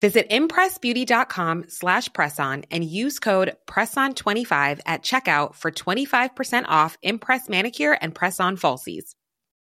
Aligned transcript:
Visit 0.00 0.30
impressbeauty.com 0.30 1.64
slash 1.68 2.08
presson 2.10 2.64
and 2.70 2.82
use 2.84 3.18
code 3.18 3.54
PRESSON25 3.66 4.80
at 4.86 5.02
checkout 5.02 5.54
for 5.54 5.70
25% 5.70 6.64
off 6.68 6.96
Impress 7.02 7.48
Manicure 7.48 7.98
and 8.00 8.14
Press-On 8.14 8.56
Falsies. 8.56 9.14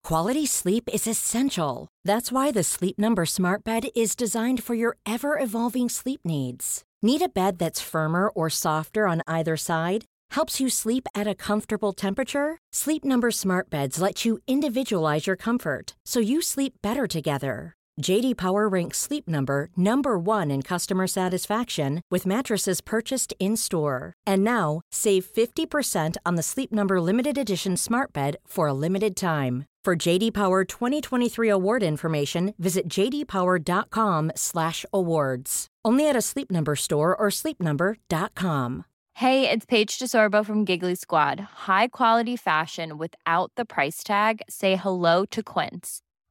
Quality 0.04 0.46
sleep 0.46 0.90
is 0.94 1.08
essential. 1.08 1.88
That's 2.06 2.32
why 2.32 2.52
the 2.52 2.64
Sleep 2.64 2.98
Number 2.98 3.26
smart 3.26 3.64
bed 3.64 3.88
is 3.96 4.16
designed 4.16 4.64
for 4.64 4.76
your 4.76 4.98
ever-evolving 5.06 5.90
sleep 5.90 6.22
needs. 6.26 6.84
Need 7.02 7.22
a 7.22 7.30
bed 7.30 7.58
that's 7.58 7.82
firmer 7.82 8.30
or 8.30 8.50
softer 8.50 9.08
on 9.08 9.22
either 9.28 9.58
side? 9.58 10.06
Helps 10.32 10.60
you 10.60 10.70
sleep 10.70 11.08
at 11.16 11.28
a 11.28 11.36
comfortable 11.36 11.94
temperature? 11.94 12.58
Sleep 12.74 13.04
Number 13.04 13.32
smart 13.32 13.70
beds 13.70 14.00
let 14.00 14.26
you 14.26 14.40
individualize 14.48 15.28
your 15.28 15.36
comfort 15.36 15.96
so 16.06 16.20
you 16.20 16.42
sleep 16.42 16.74
better 16.82 17.08
together. 17.08 17.76
JD 18.02 18.38
Power 18.38 18.68
ranks 18.68 18.98
Sleep 18.98 19.26
Number 19.28 19.70
number 19.78 20.18
1 20.20 20.52
in 20.52 20.62
customer 20.62 21.08
satisfaction 21.08 22.02
with 22.12 22.26
mattresses 22.26 22.82
purchased 22.82 23.34
in-store. 23.40 24.12
And 24.26 24.44
now, 24.44 24.82
save 24.92 25.26
50% 25.26 26.18
on 26.26 26.36
the 26.36 26.44
Sleep 26.44 26.74
Number 26.74 27.00
limited 27.00 27.38
edition 27.38 27.78
Smart 27.78 28.12
Bed 28.12 28.36
for 28.46 28.68
a 28.68 28.74
limited 28.74 29.16
time. 29.16 29.66
For 29.84 29.96
JD 29.96 30.34
Power 30.34 30.64
2023 30.64 31.50
award 31.50 31.84
information, 31.84 32.54
visit 32.58 32.88
jdpower.com/awards. 32.88 35.68
Only 35.86 36.10
at 36.10 36.16
a 36.16 36.22
Sleep 36.22 36.50
Number 36.50 36.76
store 36.78 37.14
or 37.16 37.28
sleepnumber.com. 37.30 38.86
Hey, 39.16 39.50
it's 39.50 39.66
Paige 39.66 40.00
DeSorbo 40.00 40.46
from 40.46 40.64
Giggly 40.66 40.96
Squad. 40.96 41.40
High 41.68 41.90
quality 41.90 42.38
fashion 42.38 42.98
without 42.98 43.52
the 43.58 43.66
price 43.66 44.02
tag. 44.04 44.42
Say 44.50 44.78
hello 44.78 45.26
to 45.26 45.44
Quince. 45.44 46.02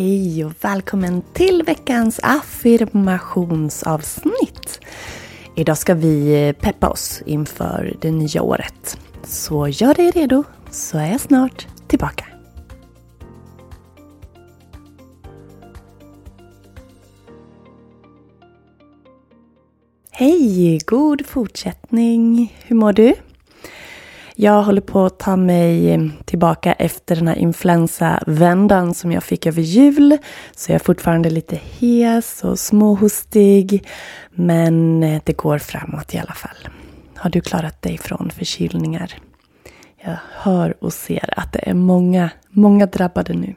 Hej 0.00 0.44
och 0.44 0.52
välkommen 0.60 1.22
till 1.32 1.62
veckans 1.66 2.20
affirmationsavsnitt. 2.22 4.80
Idag 5.56 5.78
ska 5.78 5.94
vi 5.94 6.54
peppa 6.60 6.88
oss 6.88 7.22
inför 7.26 7.96
det 8.00 8.10
nya 8.10 8.42
året. 8.42 8.98
Så 9.22 9.68
gör 9.68 9.94
dig 9.94 10.10
redo 10.10 10.44
så 10.70 10.98
är 10.98 11.10
jag 11.10 11.20
snart 11.20 11.66
tillbaka. 11.86 12.24
Hej, 20.10 20.78
god 20.86 21.26
fortsättning. 21.26 22.56
Hur 22.66 22.76
mår 22.76 22.92
du? 22.92 23.14
Jag 24.42 24.62
håller 24.62 24.80
på 24.80 25.04
att 25.04 25.18
ta 25.18 25.36
mig 25.36 26.10
tillbaka 26.24 26.72
efter 26.72 27.16
den 27.16 27.28
här 27.28 27.34
influensavändan 27.34 28.94
som 28.94 29.12
jag 29.12 29.22
fick 29.24 29.46
över 29.46 29.62
jul. 29.62 30.18
Så 30.56 30.72
jag 30.72 30.74
är 30.74 30.84
fortfarande 30.84 31.30
lite 31.30 31.56
hes 31.56 32.44
och 32.44 32.58
småhostig. 32.58 33.86
Men 34.30 35.02
eh, 35.02 35.22
det 35.24 35.32
går 35.32 35.58
framåt 35.58 36.14
i 36.14 36.18
alla 36.18 36.32
fall. 36.32 36.68
Har 37.16 37.30
du 37.30 37.40
klarat 37.40 37.82
dig 37.82 37.98
från 37.98 38.30
förkylningar? 38.30 39.14
Jag 40.04 40.16
hör 40.32 40.84
och 40.84 40.92
ser 40.92 41.34
att 41.36 41.52
det 41.52 41.68
är 41.68 41.74
många, 41.74 42.30
många 42.50 42.86
drabbade 42.86 43.34
nu. 43.34 43.54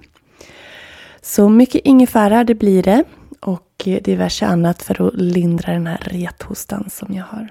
Så 1.21 1.49
mycket 1.49 1.81
ingefära, 1.83 2.43
det 2.43 2.55
blir 2.55 2.83
det. 2.83 3.03
Och 3.39 3.83
eh, 3.85 4.01
diverse 4.01 4.45
annat 4.45 4.83
för 4.83 5.07
att 5.07 5.13
lindra 5.15 5.73
den 5.73 5.87
här 5.87 6.01
rethostan 6.05 6.89
som 6.89 7.13
jag 7.13 7.23
har. 7.23 7.49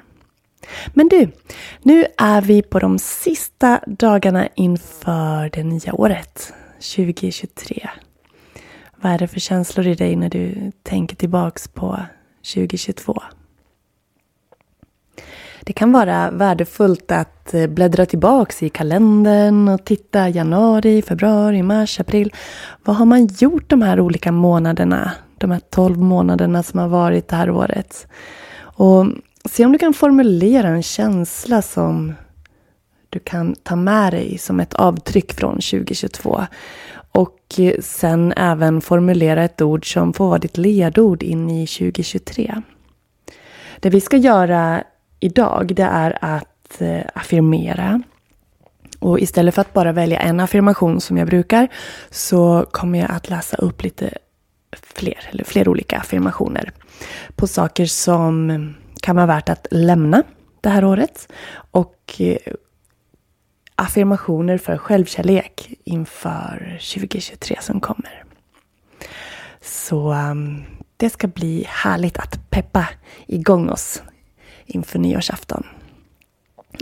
Men 0.94 1.08
du, 1.08 1.30
nu 1.82 2.06
är 2.18 2.40
vi 2.40 2.62
på 2.62 2.78
de 2.78 2.98
sista 2.98 3.80
dagarna 3.86 4.48
inför 4.54 5.50
det 5.50 5.62
nya 5.62 5.94
året, 5.94 6.52
2023. 6.96 7.88
Vad 8.96 9.12
är 9.12 9.18
det 9.18 9.28
för 9.28 9.40
känslor 9.40 9.86
i 9.86 9.94
dig 9.94 10.16
när 10.16 10.28
du 10.28 10.72
tänker 10.82 11.16
tillbaks 11.16 11.68
på 11.68 11.98
2022? 12.54 13.22
Det 15.64 15.72
kan 15.72 15.92
vara 15.92 16.30
värdefullt 16.30 17.12
att 17.12 17.54
eh, 17.54 17.66
bläddra 17.66 18.06
tillbaks 18.06 18.62
i 18.62 18.68
kalendern 18.68 19.68
och 19.68 19.84
titta 19.84 20.28
januari, 20.28 21.02
februari, 21.02 21.62
mars, 21.62 22.00
april. 22.00 22.32
Vad 22.84 22.96
har 22.96 23.04
man 23.04 23.26
gjort 23.26 23.70
de 23.70 23.82
här 23.82 24.00
olika 24.00 24.32
månaderna? 24.32 25.10
De 25.38 25.50
här 25.50 25.60
tolv 25.60 25.98
månaderna 25.98 26.62
som 26.62 26.78
har 26.78 26.88
varit 26.88 27.28
det 27.28 27.36
här 27.36 27.50
året. 27.50 28.06
Och 28.60 29.06
Se 29.44 29.64
om 29.64 29.72
du 29.72 29.78
kan 29.78 29.94
formulera 29.94 30.68
en 30.68 30.82
känsla 30.82 31.62
som 31.62 32.14
du 33.10 33.18
kan 33.18 33.54
ta 33.54 33.76
med 33.76 34.12
dig 34.12 34.38
som 34.38 34.60
ett 34.60 34.74
avtryck 34.74 35.32
från 35.32 35.54
2022. 35.54 36.46
Och 36.94 37.38
eh, 37.58 37.74
sen 37.80 38.32
även 38.36 38.80
formulera 38.80 39.44
ett 39.44 39.62
ord 39.62 39.92
som 39.92 40.12
får 40.12 40.28
vara 40.28 40.38
ditt 40.38 40.56
ledord 40.56 41.22
in 41.22 41.50
i 41.50 41.66
2023. 41.66 42.62
Det 43.80 43.90
vi 43.90 44.00
ska 44.00 44.16
göra 44.16 44.84
idag 45.20 45.72
det 45.74 45.82
är 45.82 46.18
att 46.20 46.80
eh, 46.80 47.02
affirmera. 47.14 48.02
Och 48.98 49.20
istället 49.20 49.54
för 49.54 49.62
att 49.62 49.72
bara 49.72 49.92
välja 49.92 50.20
en 50.20 50.40
affirmation 50.40 51.00
som 51.00 51.16
jag 51.16 51.28
brukar 51.28 51.68
så 52.10 52.66
kommer 52.70 52.98
jag 52.98 53.10
att 53.10 53.30
läsa 53.30 53.56
upp 53.56 53.82
lite 53.82 54.10
fler, 54.82 55.28
eller 55.30 55.44
fler 55.44 55.68
olika 55.68 55.98
affirmationer 55.98 56.72
på 57.36 57.46
saker 57.46 57.86
som 57.86 58.50
kan 59.02 59.16
vara 59.16 59.26
värt 59.26 59.48
att 59.48 59.66
lämna 59.70 60.22
det 60.60 60.68
här 60.68 60.84
året. 60.84 61.32
Och 61.54 62.16
eh, 62.18 62.36
affirmationer 63.74 64.58
för 64.58 64.78
självkärlek 64.78 65.74
inför 65.84 66.78
2023 66.94 67.56
som 67.60 67.80
kommer. 67.80 68.24
Så 69.60 70.12
ehm, 70.12 70.62
det 70.96 71.10
ska 71.10 71.26
bli 71.26 71.64
härligt 71.68 72.18
att 72.18 72.50
peppa 72.50 72.88
igång 73.26 73.68
oss 73.68 74.02
inför 74.66 74.98
nyårsafton. 74.98 75.66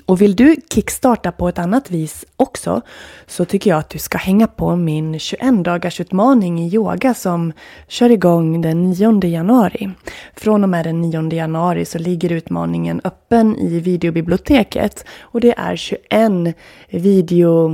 Och 0.07 0.21
vill 0.21 0.37
du 0.37 0.57
kickstarta 0.75 1.33
på 1.33 1.49
ett 1.49 1.59
annat 1.59 1.91
vis 1.91 2.25
också 2.37 2.81
så 3.27 3.45
tycker 3.45 3.71
jag 3.71 3.79
att 3.79 3.91
du 3.91 3.99
ska 3.99 4.19
hänga 4.19 4.47
på 4.47 4.77
min 4.77 5.19
21 5.19 5.65
dagars 5.65 6.01
utmaning 6.01 6.61
i 6.61 6.75
yoga 6.75 7.15
som 7.15 7.53
kör 7.89 8.11
igång 8.11 8.61
den 8.61 8.91
9 8.91 9.25
januari. 9.25 9.91
Från 10.37 10.63
och 10.63 10.69
med 10.69 10.87
den 10.87 11.01
9 11.01 11.33
januari 11.33 11.85
så 11.85 11.99
ligger 11.99 12.33
utmaningen 12.33 13.01
öppen 13.05 13.57
i 13.57 13.81
videobiblioteket 13.81 15.05
och 15.21 15.41
det 15.41 15.55
är 15.59 15.77
21 15.77 16.57
video 16.89 17.71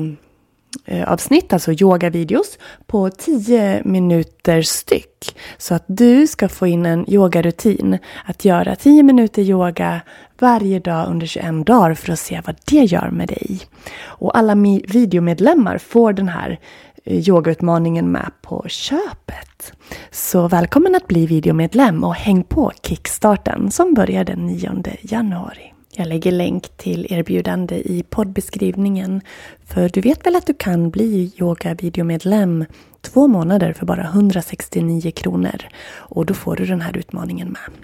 Eh, 0.85 1.13
avsnitt, 1.13 1.53
alltså 1.53 1.73
yogavideos, 1.73 2.59
på 2.87 3.11
10 3.11 3.83
minuter 3.85 4.63
styck. 4.63 5.39
Så 5.59 5.75
att 5.75 5.85
du 5.87 6.27
ska 6.27 6.49
få 6.49 6.67
in 6.67 6.87
en 6.87 7.11
yogarutin. 7.11 7.99
Att 8.25 8.45
göra 8.45 8.77
10 8.77 9.03
minuter 9.03 9.43
yoga 9.43 10.01
varje 10.39 10.79
dag 10.79 11.09
under 11.11 11.27
21 11.27 11.67
dagar 11.67 11.95
för 11.95 12.13
att 12.13 12.19
se 12.19 12.41
vad 12.47 12.57
det 12.65 12.85
gör 12.85 13.11
med 13.11 13.29
dig. 13.29 13.61
Och 14.03 14.39
alla 14.39 14.55
videomedlemmar 14.89 15.79
får 15.79 16.13
den 16.13 16.29
här 16.29 16.59
eh, 17.05 17.29
yogautmaningen 17.29 18.13
med 18.13 18.31
på 18.43 18.65
köpet. 18.69 19.73
Så 20.11 20.49
välkommen 20.49 20.95
att 20.95 21.07
bli 21.07 21.27
videomedlem 21.27 22.05
och 22.05 22.15
häng 22.15 22.45
på 22.45 22.73
kickstarten 22.83 23.71
som 23.71 23.95
börjar 23.95 24.25
den 24.25 24.47
9 24.47 24.83
januari. 25.03 25.76
Jag 25.99 26.09
lägger 26.09 26.33
länk 26.33 26.69
till 26.77 27.07
erbjudande 27.11 27.75
i 27.77 28.03
poddbeskrivningen. 28.11 29.21
För 29.65 29.89
du 29.89 30.01
vet 30.01 30.27
väl 30.27 30.37
att 30.37 30.47
du 30.47 30.55
kan 30.55 30.91
bli 30.91 31.33
yogavideomedlem 31.41 32.65
två 33.01 33.27
månader 33.27 33.73
för 33.73 33.87
bara 33.87 34.05
169 34.05 35.11
kronor. 35.11 35.63
Och 35.89 36.27
då 36.27 36.35
får 36.35 36.57
du 36.57 36.67
den 36.67 36.81
här 36.81 36.97
utmaningen 36.97 37.49
med. 37.49 37.79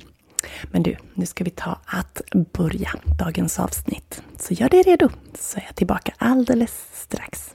Men 0.70 0.82
du, 0.82 0.96
nu 1.14 1.26
ska 1.26 1.44
vi 1.44 1.50
ta 1.50 1.78
att 1.86 2.22
börja 2.52 2.90
dagens 3.18 3.58
avsnitt. 3.58 4.22
Så 4.38 4.54
gör 4.54 4.68
dig 4.68 4.82
redo, 4.82 5.08
så 5.38 5.58
är 5.58 5.64
jag 5.66 5.74
tillbaka 5.74 6.12
alldeles 6.18 6.84
strax. 6.92 7.54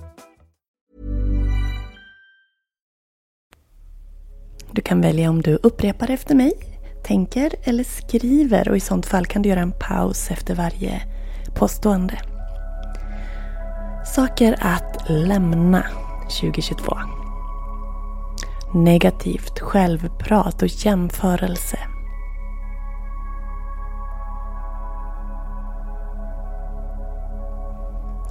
Du 4.73 4.81
kan 4.81 5.01
välja 5.01 5.29
om 5.29 5.41
du 5.41 5.55
upprepar 5.63 6.09
efter 6.11 6.35
mig, 6.35 6.53
tänker 7.03 7.53
eller 7.63 7.83
skriver 7.83 8.69
och 8.69 8.77
i 8.77 8.79
sånt 8.79 9.05
fall 9.05 9.25
kan 9.25 9.41
du 9.41 9.49
göra 9.49 9.59
en 9.59 9.73
paus 9.79 10.31
efter 10.31 10.55
varje 10.55 11.01
påstående. 11.55 12.19
Saker 14.05 14.55
att 14.59 15.05
lämna 15.07 15.85
2022. 16.41 16.97
Negativt 18.73 19.59
självprat 19.59 20.61
och 20.61 20.67
jämförelse. 20.67 21.79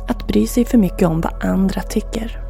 Att 0.09 0.27
bry 0.27 0.47
sig 0.47 0.65
för 0.65 0.79
mycket 0.79 1.09
om 1.09 1.21
vad 1.21 1.45
andra 1.45 1.83
tycker. 1.83 2.50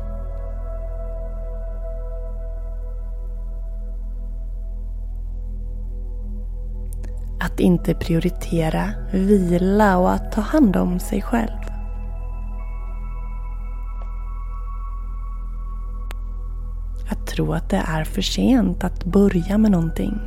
Att 7.41 7.61
inte 7.61 7.95
prioritera 7.95 8.91
vila 9.13 9.99
och 9.99 10.13
att 10.13 10.33
ta 10.33 10.41
hand 10.41 10.77
om 10.77 10.99
sig 10.99 11.23
själv. 11.23 11.61
Att 17.11 17.27
tro 17.27 17.53
att 17.53 17.71
det 17.71 17.83
är 17.89 18.05
för 18.05 18.23
sent 18.23 18.85
att 18.85 19.05
börja 19.05 19.59
med 19.59 19.71
någonting. 19.71 20.21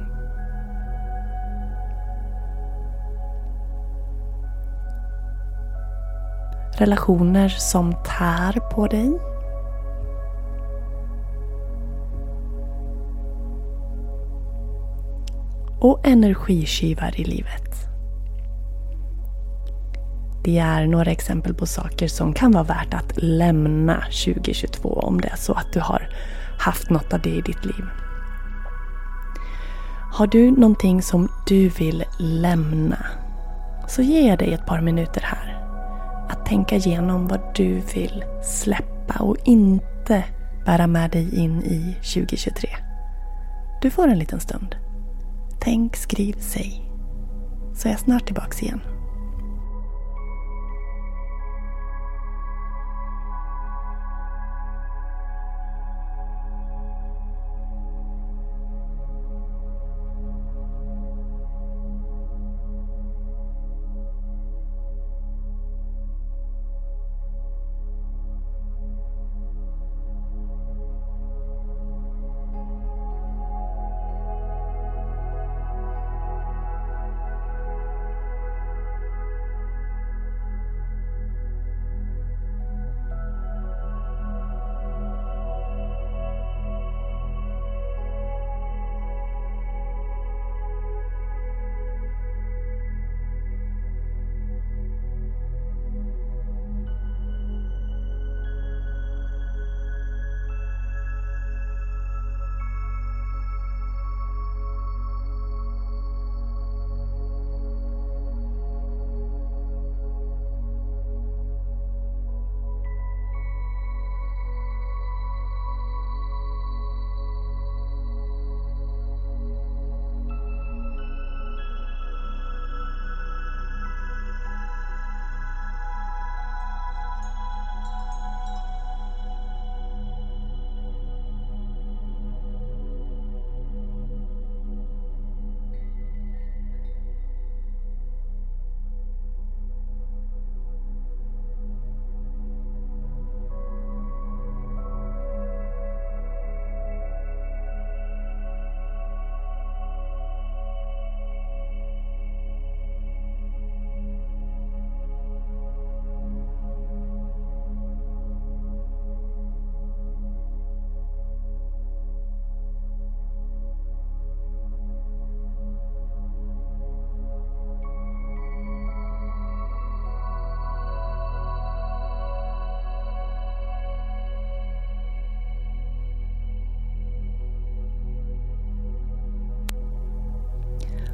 Relationer 6.77 7.50
som 7.50 7.94
tär 7.94 8.69
på 8.69 8.88
dig. 8.88 9.32
Och 15.83 16.07
energitjuvar 16.07 17.19
i 17.19 17.24
livet. 17.24 17.88
Det 20.44 20.59
är 20.59 20.88
några 20.88 21.12
exempel 21.12 21.53
på 21.53 21.65
saker 21.65 22.07
som 22.07 22.33
kan 22.33 22.51
vara 22.51 22.63
värt 22.63 22.94
att 22.94 23.13
lämna 23.15 24.01
2022 24.01 24.89
om 24.89 25.21
det 25.21 25.27
är 25.27 25.35
så 25.35 25.53
att 25.53 25.74
du 25.74 25.80
har 25.80 26.09
haft 26.59 26.89
något 26.89 27.13
av 27.13 27.21
det 27.21 27.30
i 27.30 27.41
ditt 27.41 27.65
liv. 27.65 27.85
Har 30.13 30.27
du 30.27 30.51
någonting 30.51 31.01
som 31.01 31.30
du 31.47 31.69
vill 31.69 32.03
lämna 32.19 33.06
så 33.88 34.01
ger 34.01 34.29
jag 34.29 34.39
dig 34.39 34.53
ett 34.53 34.65
par 34.65 34.81
minuter 34.81 35.21
här 35.21 35.63
att 36.29 36.45
tänka 36.45 36.75
igenom 36.75 37.27
vad 37.27 37.41
du 37.56 37.81
vill 37.94 38.24
släppa 38.44 39.24
och 39.24 39.38
inte 39.45 40.24
bära 40.65 40.88
med 40.88 41.12
dig 41.12 41.36
in 41.36 41.63
i 41.63 41.95
2023. 42.13 42.69
Du 43.81 43.89
får 43.89 44.07
en 44.07 44.19
liten 44.19 44.39
stund. 44.39 44.75
Tänk, 45.63 45.95
skriv, 45.95 46.36
säg. 46.39 46.81
Så 47.75 47.88
är 47.88 47.92
jag 47.92 48.00
snart 48.00 48.25
tillbaks 48.25 48.63
igen. 48.63 48.81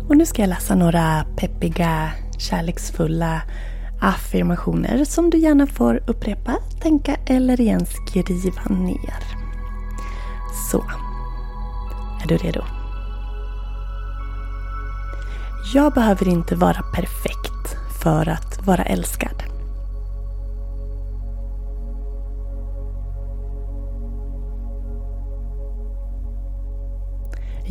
Och 0.09 0.17
nu 0.17 0.25
ska 0.25 0.41
jag 0.41 0.49
läsa 0.49 0.75
några 0.75 1.25
peppiga, 1.35 2.11
kärleksfulla 2.37 3.41
affirmationer 4.01 5.05
som 5.05 5.29
du 5.29 5.37
gärna 5.37 5.67
får 5.67 6.03
upprepa, 6.07 6.57
tänka 6.81 7.15
eller 7.25 7.61
igen 7.61 7.85
skriva 7.85 8.63
ner. 8.69 9.23
Så. 10.71 10.83
Är 12.23 12.27
du 12.27 12.37
redo? 12.37 12.63
Jag 15.73 15.93
behöver 15.93 16.27
inte 16.27 16.55
vara 16.55 16.81
perfekt 16.93 17.77
för 18.03 18.29
att 18.29 18.65
vara 18.65 18.83
älskad. 18.83 19.48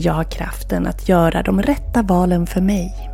Jag 0.00 0.12
har 0.12 0.24
kraften 0.24 0.86
att 0.86 1.08
göra 1.08 1.42
de 1.42 1.62
rätta 1.62 2.02
valen 2.02 2.46
för 2.46 2.60
mig. 2.60 3.10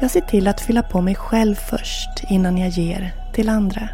Jag 0.00 0.10
ser 0.10 0.20
till 0.20 0.48
att 0.48 0.60
fylla 0.60 0.82
på 0.82 1.00
mig 1.00 1.14
själv 1.14 1.54
först 1.54 2.24
innan 2.28 2.58
jag 2.58 2.68
ger 2.68 3.14
till 3.34 3.48
andra. 3.48 3.88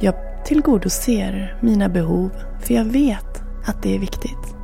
Jag 0.00 0.37
tillgodoser 0.48 1.58
mina 1.60 1.88
behov 1.88 2.30
för 2.60 2.74
jag 2.74 2.84
vet 2.84 3.42
att 3.64 3.82
det 3.82 3.94
är 3.94 3.98
viktigt. 3.98 4.54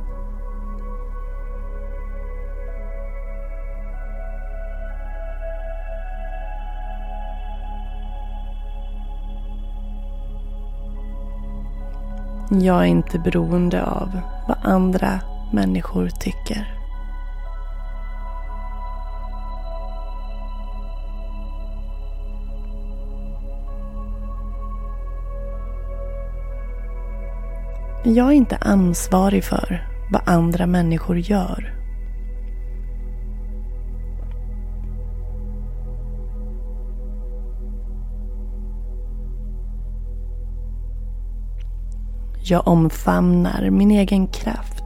Jag 12.49 12.81
är 12.81 12.85
inte 12.85 13.19
beroende 13.19 13.85
av 13.85 14.19
vad 14.47 14.57
andra 14.63 15.19
människor 15.53 16.09
tycker. 16.09 16.74
Jag 28.07 28.27
är 28.27 28.31
inte 28.31 28.57
ansvarig 28.57 29.43
för 29.43 29.87
vad 30.11 30.21
andra 30.25 30.65
människor 30.65 31.17
gör. 31.17 31.73
Jag 42.43 42.67
omfamnar 42.67 43.69
min 43.69 43.91
egen 43.91 44.27
kraft 44.27 44.83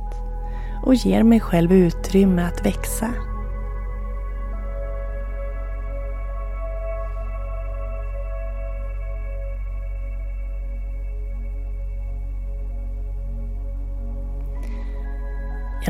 och 0.84 0.96
ger 0.96 1.24
mig 1.24 1.40
själv 1.40 1.74
utrymme 1.74 2.42
att 2.44 2.66
växa. 2.66 3.10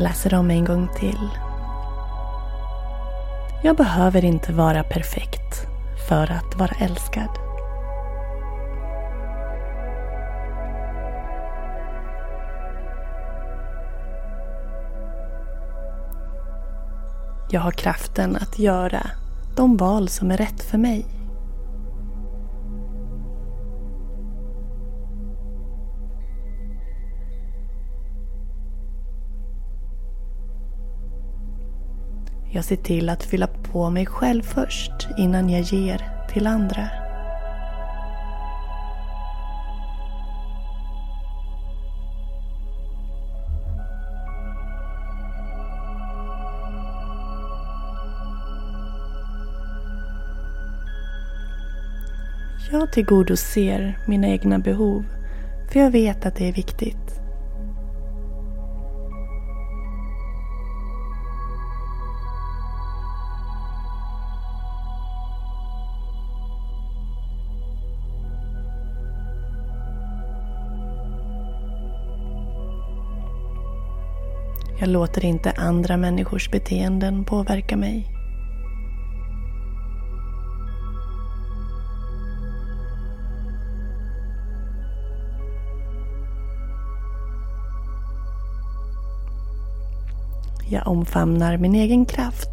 Jag 0.00 0.08
läser 0.08 0.34
om 0.34 0.50
en 0.50 0.64
gång 0.64 0.88
till. 0.98 1.28
Jag 3.62 3.76
behöver 3.76 4.24
inte 4.24 4.52
vara 4.52 4.82
perfekt 4.82 5.66
för 6.08 6.32
att 6.32 6.56
vara 6.56 6.70
älskad. 6.80 7.28
Jag 17.50 17.60
har 17.60 17.72
kraften 17.72 18.36
att 18.36 18.58
göra 18.58 19.10
de 19.56 19.76
val 19.76 20.08
som 20.08 20.30
är 20.30 20.36
rätt 20.36 20.62
för 20.62 20.78
mig. 20.78 21.19
Jag 32.60 32.64
ser 32.64 32.76
till 32.76 33.08
att 33.08 33.22
fylla 33.22 33.46
på 33.46 33.90
mig 33.90 34.06
själv 34.06 34.42
först 34.42 34.92
innan 35.18 35.50
jag 35.50 35.60
ger 35.62 36.08
till 36.32 36.46
andra. 36.46 36.88
Jag 52.72 52.92
tillgodoser 52.92 53.98
mina 54.08 54.28
egna 54.28 54.58
behov 54.58 55.04
för 55.72 55.80
jag 55.80 55.90
vet 55.90 56.26
att 56.26 56.36
det 56.36 56.48
är 56.48 56.52
viktigt. 56.52 57.19
Låter 75.00 75.24
inte 75.24 75.50
andra 75.50 75.96
människors 75.96 76.50
beteenden 76.50 77.24
påverka 77.24 77.76
mig. 77.76 78.06
Jag 90.70 90.88
omfamnar 90.88 91.56
min 91.56 91.74
egen 91.74 92.04
kraft 92.04 92.50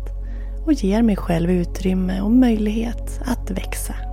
och 0.66 0.74
ger 0.74 1.01
mig 1.01 1.16
själv 1.16 1.51
utrymme 1.51 2.22
och 2.22 2.32
möjlighet 2.32 3.22
att 3.25 3.51
växa. 3.51 4.07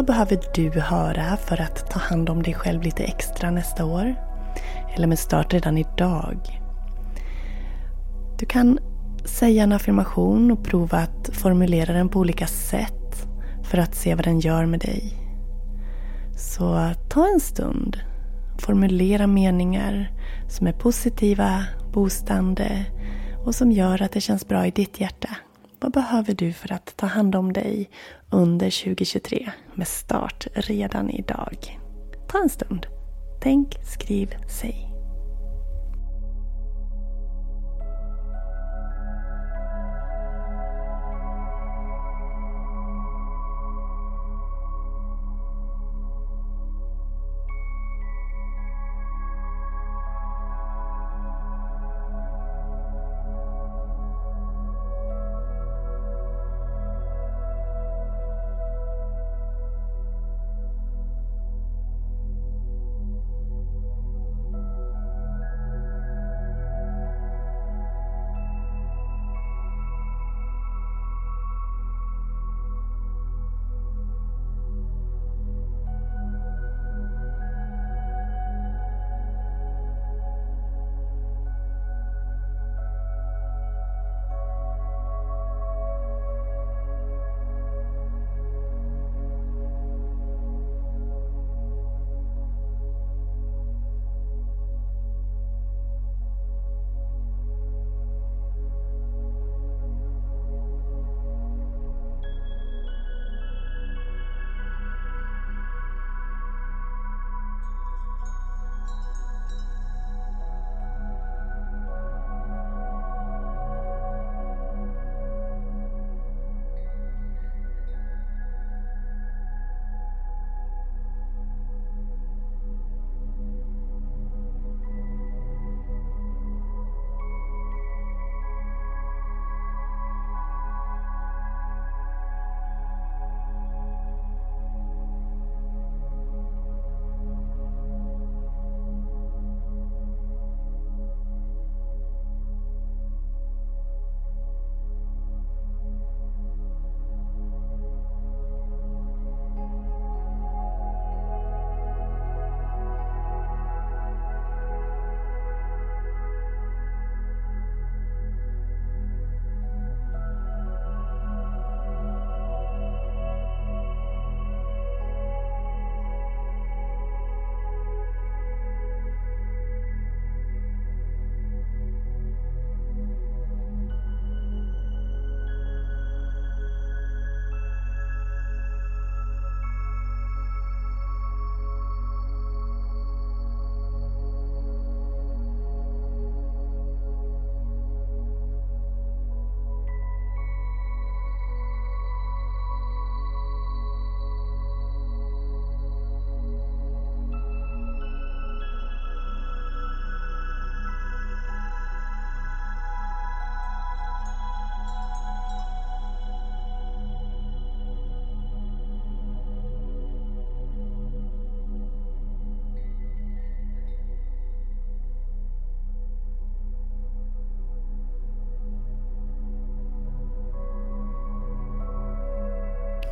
Vad 0.00 0.06
behöver 0.06 0.40
du 0.54 0.80
höra 0.80 1.36
för 1.36 1.60
att 1.60 1.90
ta 1.90 1.98
hand 1.98 2.30
om 2.30 2.42
dig 2.42 2.54
själv 2.54 2.82
lite 2.82 3.04
extra 3.04 3.50
nästa 3.50 3.84
år? 3.84 4.14
Eller 4.94 5.06
med 5.06 5.18
start 5.18 5.52
redan 5.52 5.78
idag? 5.78 6.60
Du 8.38 8.46
kan 8.46 8.78
säga 9.24 9.62
en 9.62 9.72
affirmation 9.72 10.50
och 10.50 10.64
prova 10.64 10.98
att 10.98 11.30
formulera 11.32 11.92
den 11.92 12.08
på 12.08 12.18
olika 12.18 12.46
sätt 12.46 13.26
för 13.64 13.78
att 13.78 13.94
se 13.94 14.14
vad 14.14 14.24
den 14.24 14.40
gör 14.40 14.66
med 14.66 14.80
dig. 14.80 15.12
Så 16.36 16.90
ta 17.10 17.26
en 17.34 17.40
stund. 17.40 17.96
Formulera 18.58 19.26
meningar 19.26 20.12
som 20.48 20.66
är 20.66 20.72
positiva, 20.72 21.64
boostande 21.92 22.84
och 23.44 23.54
som 23.54 23.72
gör 23.72 24.02
att 24.02 24.12
det 24.12 24.20
känns 24.20 24.48
bra 24.48 24.66
i 24.66 24.70
ditt 24.70 25.00
hjärta. 25.00 25.36
Vad 25.80 25.92
behöver 25.92 26.34
du 26.34 26.52
för 26.52 26.72
att 26.72 26.96
ta 26.96 27.06
hand 27.06 27.34
om 27.34 27.52
dig 27.52 27.90
under 28.30 28.84
2023 28.84 29.50
med 29.74 29.88
start 29.88 30.46
redan 30.54 31.10
idag? 31.10 31.78
Ta 32.28 32.38
en 32.42 32.48
stund. 32.48 32.86
Tänk, 33.42 33.76
skriv, 33.84 34.34
säg. 34.60 34.89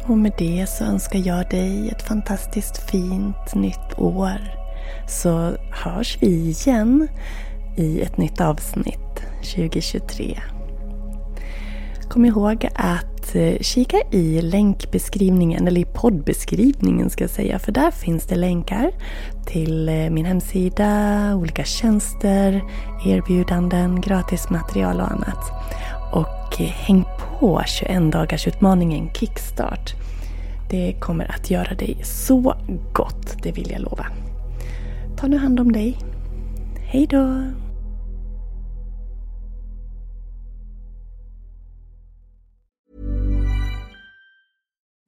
Och 0.09 0.19
med 0.19 0.33
det 0.39 0.67
så 0.69 0.85
önskar 0.85 1.19
jag 1.19 1.51
dig 1.51 1.89
ett 1.89 2.03
fantastiskt 2.03 2.91
fint 2.91 3.55
nytt 3.55 3.99
år. 3.99 4.39
Så 5.09 5.57
hörs 5.71 6.19
vi 6.21 6.27
igen 6.27 7.09
i 7.77 8.01
ett 8.01 8.17
nytt 8.17 8.41
avsnitt 8.41 9.23
2023. 9.55 10.39
Kom 12.09 12.25
ihåg 12.25 12.69
att 12.75 13.35
eh, 13.35 13.59
kika 13.61 13.97
i 14.11 14.43
länkbeskrivningen, 14.43 15.67
eller 15.67 15.81
i 15.81 15.85
poddbeskrivningen 15.85 17.11
ska 17.11 17.25
jag 17.25 17.31
säga, 17.31 17.59
för 17.59 17.73
där 17.73 17.91
finns 17.91 18.27
det 18.27 18.37
länkar 18.37 18.91
till 19.47 19.89
eh, 19.89 20.11
min 20.11 20.25
hemsida, 20.25 21.35
olika 21.37 21.65
tjänster, 21.65 22.63
erbjudanden, 23.07 24.01
gratis 24.01 24.51
material 24.51 25.01
och 25.01 25.11
annat. 25.11 25.53
Och 26.49 26.61
eh, 26.61 26.67
häng 26.67 27.05
på 27.19 27.63
21 27.67 28.13
dagars 28.13 28.47
utmaningen 28.47 29.11
Kickstart. 29.15 29.95
Det 30.71 30.97
kommer 31.01 31.31
att 31.31 31.51
göra 31.51 31.75
dig 31.75 32.01
så 32.05 32.55
gott, 32.93 33.43
det 33.43 33.53
vill 33.53 33.71
jag 33.71 33.81
lova. 33.81 34.07
Ta 35.17 35.27
nu 35.27 35.37
hand 35.37 35.61
om 35.61 35.73
dig. 35.73 35.99
Hej 36.77 37.07
då! 37.07 37.45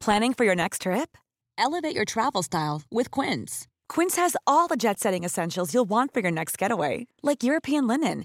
Planning 0.05 0.35
for 0.35 0.45
your 0.47 0.57
next 0.57 0.83
trip? 0.83 1.17
Elevate 1.59 1.95
your 1.95 2.05
travel 2.05 2.43
style 2.43 2.83
with 2.91 3.11
Quince. 3.21 3.69
Quince 3.95 4.17
has 4.21 4.37
all 4.47 4.69
the 4.69 4.77
jet 4.77 4.99
setting 4.99 5.25
essentials 5.25 5.75
you'll 5.75 5.89
want 5.89 6.15
for 6.15 6.21
your 6.21 6.31
next 6.33 6.63
getaway, 6.63 7.07
like 7.23 7.43
European 7.43 7.87
linen, 7.87 8.25